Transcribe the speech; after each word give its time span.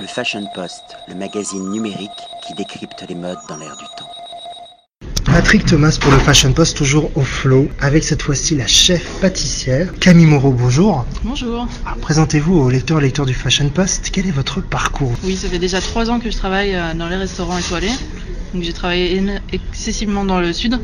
Le 0.00 0.06
Fashion 0.06 0.44
Post, 0.54 0.96
le 1.08 1.16
magazine 1.16 1.70
numérique 1.70 2.10
qui 2.46 2.54
décrypte 2.54 3.04
les 3.08 3.16
modes 3.16 3.38
dans 3.48 3.56
l'air 3.56 3.76
du 3.76 3.84
temps. 3.96 4.08
Patrick 5.24 5.66
Thomas 5.66 5.98
pour 6.00 6.12
le 6.12 6.18
Fashion 6.18 6.52
Post, 6.52 6.76
toujours 6.76 7.10
au 7.16 7.22
flow, 7.22 7.68
avec 7.80 8.04
cette 8.04 8.22
fois-ci 8.22 8.54
la 8.54 8.68
chef 8.68 9.20
pâtissière 9.20 9.92
Camille 9.98 10.26
Moreau. 10.26 10.52
Bonjour. 10.52 11.04
Bonjour. 11.24 11.66
Alors, 11.84 11.98
Présentez-vous 11.98 12.56
aux 12.56 12.70
lecteurs 12.70 13.00
et 13.00 13.02
lecteurs 13.02 13.26
du 13.26 13.34
Fashion 13.34 13.68
Post. 13.70 14.10
Quel 14.12 14.28
est 14.28 14.32
votre 14.32 14.60
parcours? 14.60 15.12
Oui, 15.24 15.36
ça 15.36 15.48
fait 15.48 15.58
déjà 15.58 15.80
trois 15.80 16.10
ans 16.10 16.20
que 16.20 16.30
je 16.30 16.36
travaille 16.36 16.76
euh, 16.76 16.94
dans 16.94 17.08
les 17.08 17.16
restaurants 17.16 17.58
étoilés. 17.58 17.92
Donc 18.54 18.62
j'ai 18.62 18.72
travaillé 18.72 19.20
excessivement 19.52 20.24
dans 20.24 20.38
le 20.38 20.52
sud, 20.52 20.78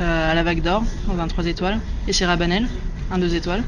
euh, 0.00 0.30
à 0.30 0.34
la 0.34 0.42
Vague 0.44 0.62
d'Or, 0.62 0.84
dans 1.08 1.20
un 1.20 1.26
3 1.26 1.46
étoiles, 1.46 1.80
et 2.06 2.12
chez 2.12 2.26
Rabanel, 2.26 2.68
un 3.10 3.18
2 3.18 3.34
étoiles. 3.34 3.64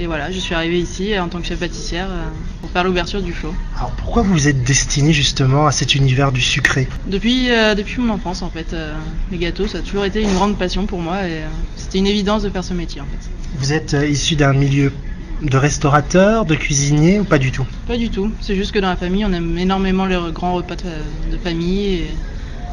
Et 0.00 0.06
voilà, 0.06 0.30
je 0.30 0.38
suis 0.38 0.54
arrivée 0.54 0.78
ici 0.80 1.12
euh, 1.12 1.22
en 1.22 1.28
tant 1.28 1.40
que 1.42 1.46
chef 1.46 1.58
pâtissière 1.60 2.08
euh, 2.10 2.24
pour 2.62 2.70
faire 2.70 2.84
l'ouverture 2.84 3.20
du 3.20 3.34
flow. 3.34 3.54
Alors 3.76 3.90
pourquoi 3.90 4.22
vous 4.22 4.48
êtes 4.48 4.64
destiné 4.64 5.12
justement 5.12 5.66
à 5.66 5.72
cet 5.72 5.94
univers 5.94 6.32
du 6.32 6.40
sucré? 6.40 6.88
Depuis, 7.06 7.50
euh, 7.50 7.74
depuis 7.74 8.00
mon 8.00 8.14
enfance, 8.14 8.40
en 8.40 8.48
fait, 8.48 8.72
euh, 8.72 8.94
les 9.30 9.36
gâteaux, 9.36 9.66
ça 9.66 9.78
a 9.78 9.80
toujours 9.82 10.06
été 10.06 10.22
une 10.22 10.32
grande 10.32 10.56
passion 10.56 10.86
pour 10.86 11.00
moi 11.00 11.28
et 11.28 11.42
euh, 11.42 11.46
c'était 11.76 11.98
une 11.98 12.06
évidence 12.06 12.42
de 12.42 12.48
faire 12.48 12.64
ce 12.64 12.72
métier, 12.72 13.02
en 13.02 13.04
fait. 13.04 13.30
Vous 13.58 13.74
êtes 13.74 13.94
issu 14.08 14.36
d'un 14.36 14.54
milieu 14.54 14.90
de 15.42 15.56
restaurateur, 15.58 16.46
de 16.46 16.54
cuisinier 16.54 17.20
ou 17.20 17.24
pas 17.24 17.38
du 17.38 17.52
tout? 17.52 17.66
Pas 17.86 17.98
du 17.98 18.08
tout, 18.08 18.32
c'est 18.40 18.56
juste 18.56 18.72
que 18.72 18.78
dans 18.78 18.88
la 18.88 18.96
famille, 18.96 19.26
on 19.26 19.32
aime 19.34 19.58
énormément 19.58 20.06
les 20.06 20.18
grands 20.32 20.54
repas 20.54 20.76
de, 20.76 21.36
famille 21.36 21.84
et 21.94 22.10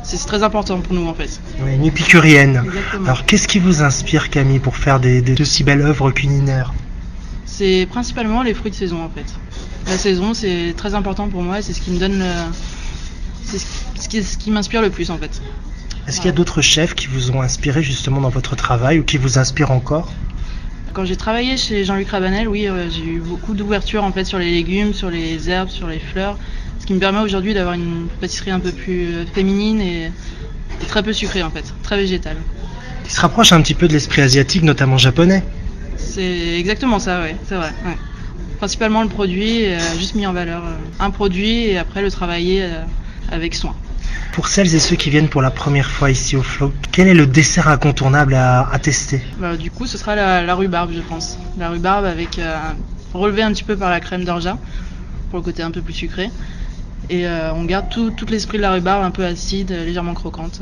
c'est 0.03 0.15
c'est 0.15 0.27
très 0.27 0.43
important 0.43 0.79
pour 0.79 0.93
nous, 0.93 1.05
en 1.09 1.13
fait. 1.13 1.41
Oui, 1.59 1.75
Une 1.75 1.83
épicurienne. 1.83 2.63
Exactement. 2.65 3.03
Alors 3.03 3.25
qu'est-ce 3.25 3.49
qui 3.49 3.59
vous 3.59 3.81
inspire 3.81 4.29
Camille 4.29 4.59
pour 4.59 4.77
faire 4.77 5.01
des, 5.01 5.21
des- 5.21 5.35
de 5.35 5.43
si 5.43 5.65
belles 5.65 5.81
œuvres 5.81 6.11
culinaires? 6.11 6.71
C'est 7.47 7.87
principalement 7.89 8.43
les 8.43 8.53
fruits 8.53 8.69
de 8.69 8.75
saison 8.75 9.03
en 9.03 9.09
fait. 9.09 9.25
La 9.87 9.97
saison 9.97 10.35
c'est 10.35 10.75
très 10.77 10.93
important 10.93 11.27
pour 11.27 11.41
moi, 11.41 11.61
c'est 11.63 11.73
ce 11.73 11.81
qui 11.81 11.89
me 11.89 11.97
donne 11.97 12.19
le... 12.19 12.31
c'est 13.45 13.57
ce 13.57 14.07
qui, 14.07 14.21
ce 14.21 14.37
qui 14.37 14.51
m'inspire 14.51 14.81
le 14.81 14.91
plus 14.91 15.09
en 15.09 15.17
fait. 15.17 15.41
Est-ce 16.07 16.17
qu'il 16.17 16.27
y 16.27 16.29
a 16.29 16.33
d'autres 16.33 16.61
chefs 16.61 16.93
qui 16.93 17.07
vous 17.07 17.31
ont 17.31 17.41
inspiré 17.41 17.81
justement 17.81 18.21
dans 18.21 18.29
votre 18.29 18.55
travail 18.55 18.99
ou 18.99 19.03
qui 19.03 19.17
vous 19.17 19.39
inspirent 19.39 19.71
encore? 19.71 20.13
Quand 20.93 21.05
j'ai 21.05 21.15
travaillé 21.15 21.57
chez 21.57 21.83
Jean-Luc 21.83 22.09
Rabanel, 22.09 22.47
oui, 22.47 22.67
euh, 22.67 22.89
j'ai 22.89 23.05
eu 23.05 23.19
beaucoup 23.19 23.53
d'ouverture 23.53 24.03
en 24.03 24.11
fait 24.11 24.25
sur 24.25 24.39
les 24.39 24.51
légumes, 24.51 24.93
sur 24.93 25.09
les 25.09 25.49
herbes, 25.49 25.69
sur 25.69 25.87
les 25.87 25.99
fleurs, 25.99 26.37
ce 26.79 26.85
qui 26.85 26.93
me 26.93 26.99
permet 26.99 27.19
aujourd'hui 27.19 27.53
d'avoir 27.53 27.75
une 27.75 28.07
pâtisserie 28.21 28.51
un 28.51 28.59
peu 28.59 28.71
plus 28.71 29.13
euh, 29.13 29.25
féminine 29.33 29.81
et, 29.81 30.05
et 30.81 30.85
très 30.87 31.03
peu 31.03 31.13
sucrée 31.13 31.43
en 31.43 31.49
fait, 31.49 31.65
très 31.83 31.97
végétale. 31.97 32.37
Qui 33.03 33.11
se 33.11 33.21
rapproche 33.21 33.51
un 33.51 33.61
petit 33.61 33.73
peu 33.73 33.87
de 33.87 33.93
l'esprit 33.93 34.21
asiatique, 34.21 34.63
notamment 34.63 34.97
japonais 34.97 35.43
C'est 35.97 36.59
exactement 36.59 36.99
ça, 36.99 37.21
ouais, 37.21 37.35
c'est 37.47 37.55
vrai. 37.55 37.71
ouais. 37.85 37.97
Principalement 38.57 39.03
le 39.03 39.09
produit, 39.09 39.65
euh, 39.65 39.79
juste 39.97 40.15
mis 40.15 40.25
en 40.25 40.33
valeur 40.33 40.63
euh, 40.63 40.73
un 40.99 41.11
produit 41.11 41.65
et 41.67 41.77
après 41.77 42.01
le 42.01 42.09
travailler 42.09 42.63
euh, 42.63 42.83
avec 43.31 43.53
soin. 43.53 43.75
Pour 44.33 44.47
celles 44.47 44.73
et 44.73 44.79
ceux 44.79 44.95
qui 44.95 45.09
viennent 45.09 45.29
pour 45.29 45.41
la 45.41 45.51
première 45.51 45.89
fois 45.89 46.09
ici 46.11 46.35
au 46.35 46.43
Flow, 46.43 46.71
quel 46.91 47.07
est 47.07 47.13
le 47.13 47.27
dessert 47.27 47.67
incontournable 47.67 48.33
à, 48.35 48.67
à 48.71 48.79
tester? 48.79 49.21
Bah, 49.39 49.57
du 49.57 49.69
coup, 49.71 49.85
ce 49.85 49.97
sera 49.97 50.15
la, 50.15 50.43
la 50.43 50.55
rhubarbe, 50.55 50.91
je 50.93 51.01
pense. 51.01 51.37
La 51.57 51.69
rhubarbe 51.69 52.05
avec 52.05 52.39
relevé 53.13 53.41
un 53.41 53.51
petit 53.51 53.63
peu 53.63 53.75
par 53.75 53.89
la 53.89 53.99
crème 53.99 54.23
d'orgeat 54.25 54.57
pour 55.29 55.39
le 55.39 55.43
côté 55.43 55.63
un 55.63 55.71
peu 55.71 55.81
plus 55.81 55.93
sucré. 55.93 56.29
Et 57.09 57.25
euh, 57.25 57.53
on 57.53 57.63
garde 57.63 57.89
tout, 57.89 58.11
tout 58.11 58.25
l'esprit 58.25 58.57
de 58.57 58.63
la 58.63 58.73
rhubarbe 58.73 59.03
un 59.03 59.11
peu 59.11 59.25
acide, 59.25 59.71
euh, 59.71 59.85
légèrement 59.85 60.13
croquante. 60.13 60.59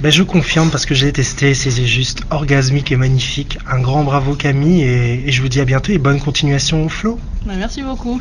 ben, 0.00 0.10
Je 0.10 0.22
confirme 0.22 0.70
parce 0.70 0.84
que 0.84 0.94
j'ai 0.94 1.10
testé, 1.12 1.54
c'est 1.54 1.70
juste 1.86 2.22
orgasmique 2.30 2.92
et 2.92 2.96
magnifique. 2.96 3.58
Un 3.66 3.80
grand 3.80 4.04
bravo 4.04 4.34
Camille 4.34 4.82
et, 4.82 5.28
et 5.28 5.32
je 5.32 5.40
vous 5.40 5.48
dis 5.48 5.60
à 5.60 5.64
bientôt 5.64 5.92
et 5.92 5.98
bonne 5.98 6.20
continuation 6.20 6.84
au 6.84 6.88
Flow. 6.88 7.18
Bah, 7.46 7.54
merci 7.56 7.82
beaucoup. 7.82 8.20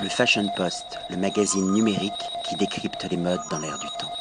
Le 0.00 0.08
Fashion 0.08 0.46
Post, 0.56 0.84
le 1.10 1.16
magazine 1.16 1.72
numérique 1.72 2.12
qui 2.48 2.54
décrypte 2.56 3.06
les 3.10 3.16
modes 3.16 3.40
dans 3.50 3.58
l'air 3.58 3.78
du 3.78 3.86
temps. 3.98 4.12